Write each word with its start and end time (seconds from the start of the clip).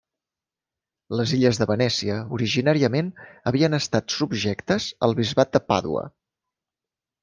Les 1.19 1.33
illes 1.39 1.59
de 1.63 1.67
Venècia 1.73 2.17
originàriament 2.39 3.13
havien 3.53 3.81
estat 3.81 4.19
subjectes 4.19 4.93
al 5.09 5.19
bisbat 5.25 5.57
de 5.57 5.67
Pàdua. 5.71 6.11